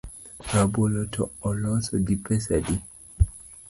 Rabolo 0.53 1.01
to 1.17 1.23
oloso 1.51 1.95
gi 2.07 2.15
pesa 2.25 2.51
adi? 2.63 2.75